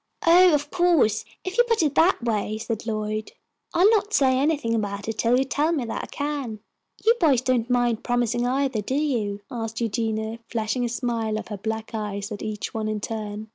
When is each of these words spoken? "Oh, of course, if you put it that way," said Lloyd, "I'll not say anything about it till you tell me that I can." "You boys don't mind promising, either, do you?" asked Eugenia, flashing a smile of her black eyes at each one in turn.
"Oh, 0.25 0.51
of 0.55 0.71
course, 0.71 1.25
if 1.43 1.59
you 1.59 1.63
put 1.65 1.83
it 1.83 1.93
that 1.93 2.23
way," 2.23 2.57
said 2.57 2.87
Lloyd, 2.87 3.33
"I'll 3.71 3.87
not 3.91 4.13
say 4.15 4.35
anything 4.39 4.73
about 4.73 5.07
it 5.07 5.19
till 5.19 5.37
you 5.37 5.43
tell 5.45 5.71
me 5.71 5.85
that 5.85 6.03
I 6.05 6.07
can." 6.07 6.57
"You 7.05 7.13
boys 7.19 7.41
don't 7.41 7.69
mind 7.69 8.03
promising, 8.03 8.43
either, 8.47 8.81
do 8.81 8.95
you?" 8.95 9.41
asked 9.51 9.79
Eugenia, 9.79 10.39
flashing 10.47 10.83
a 10.83 10.89
smile 10.89 11.37
of 11.37 11.49
her 11.49 11.57
black 11.57 11.91
eyes 11.93 12.31
at 12.31 12.41
each 12.41 12.73
one 12.73 12.87
in 12.87 12.99
turn. 12.99 13.49